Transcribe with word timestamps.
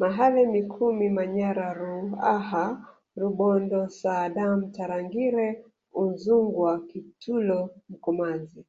Mahale 0.00 0.42
Mikumi 0.54 1.04
Manyara 1.16 1.68
Ruaha 1.78 2.64
Rubondo 3.20 3.80
saadan 3.98 4.72
Tarangire 4.72 5.48
Udzungwa 6.02 6.86
Kitulo 6.88 7.70
Mkomazi 7.88 8.64